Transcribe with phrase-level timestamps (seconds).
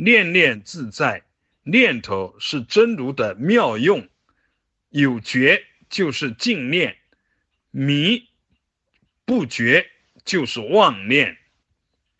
[0.00, 1.24] 念念自在，
[1.64, 4.08] 念头是真如的妙用。
[4.90, 6.96] 有觉就是净念，
[7.72, 8.28] 迷
[9.24, 9.90] 不觉
[10.24, 11.36] 就是妄念。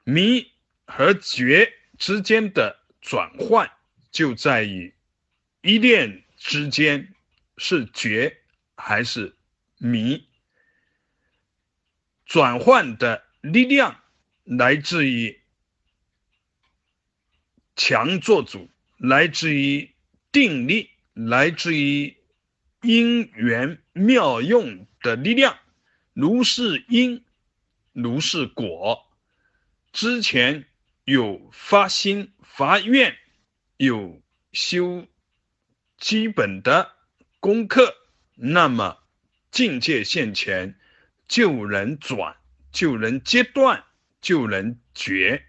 [0.03, 0.51] 迷
[0.87, 3.71] 和觉之间的转换，
[4.11, 4.93] 就在于
[5.63, 7.15] 一念之间
[7.59, 8.39] 是觉
[8.75, 9.37] 还是
[9.77, 10.27] 迷。
[12.27, 14.03] 转换的力量
[14.43, 15.38] 来自于
[17.79, 19.95] 强做主，来自于
[20.33, 22.17] 定力，来自于
[22.83, 25.57] 因缘妙用的力量。
[26.13, 27.25] 如是因，
[27.93, 29.07] 如是果。
[29.93, 30.67] 之前
[31.05, 33.17] 有发心发愿，
[33.77, 34.21] 有
[34.53, 35.07] 修
[35.97, 36.93] 基本的
[37.39, 37.95] 功课，
[38.35, 38.99] 那么
[39.53, 40.77] 境界现前，
[41.29, 42.37] 就能转，
[42.73, 43.85] 就能阶断，
[44.21, 45.45] 就能绝。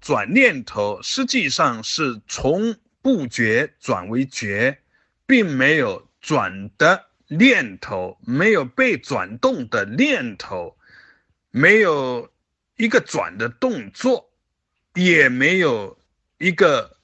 [0.00, 4.78] 转念头实际上是从不觉转为觉，
[5.26, 10.76] 并没有转的念头，没有被转动的念头，
[11.50, 12.30] 没有。
[12.78, 14.28] 一个转的动作，
[14.92, 15.98] 也没有
[16.36, 16.98] 一个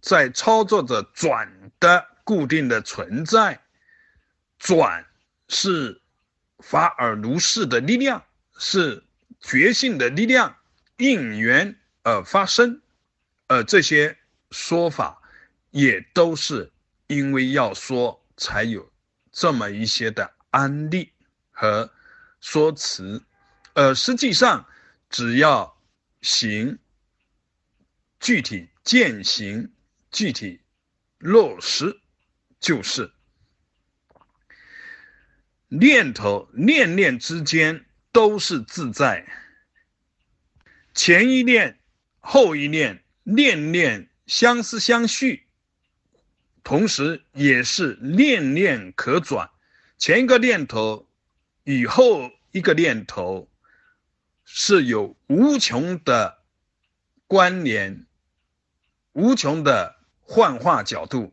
[0.00, 3.60] 在操作着转的固定的存在。
[4.58, 5.04] 转
[5.50, 6.00] 是
[6.60, 8.24] 法尔如是的力量，
[8.58, 9.04] 是
[9.42, 10.56] 觉性的力量，
[10.96, 12.80] 应缘而发生。
[13.46, 14.16] 而这些
[14.50, 15.20] 说法
[15.70, 16.72] 也都是
[17.06, 18.92] 因为要说，才有
[19.32, 21.12] 这么一些的案例
[21.50, 21.92] 和
[22.40, 23.22] 说辞。
[23.74, 24.66] 而实际上。
[25.12, 25.76] 只要
[26.22, 26.78] 行，
[28.20, 29.72] 具体践行，
[30.12, 30.60] 具体
[31.18, 32.00] 落实，
[32.60, 33.12] 就是
[35.66, 39.26] 念头念念之间都是自在。
[40.94, 41.79] 前一念，
[42.20, 45.46] 后一念，念念相思相续，
[46.62, 49.50] 同时也是念念可转。
[49.98, 51.08] 前一个念头
[51.64, 53.48] 与后一个念头。
[54.52, 56.38] 是有无穷的
[57.28, 58.04] 关联，
[59.12, 61.32] 无穷的幻化角度，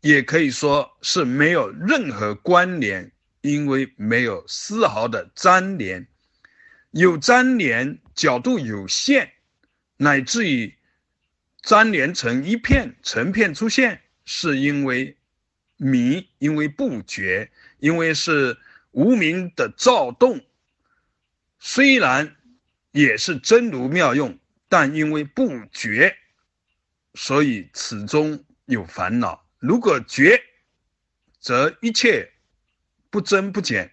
[0.00, 6.08] 也可以说是没有任何关联，因为没有丝毫的粘连。
[6.90, 9.32] 有粘连，角度有限，
[9.96, 10.74] 乃至于
[11.62, 15.16] 粘连成一片成片出现，是因为
[15.76, 18.58] 迷，因为不觉，因为是
[18.90, 20.40] 无名的躁动。
[21.58, 22.36] 虽然
[22.90, 24.38] 也是真如妙用，
[24.68, 26.16] 但因为不觉，
[27.14, 29.46] 所以此中有烦恼。
[29.58, 30.42] 如果觉，
[31.40, 32.32] 则一切
[33.10, 33.92] 不增不减，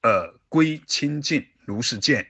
[0.00, 1.46] 而归清净。
[1.64, 2.26] 如是见。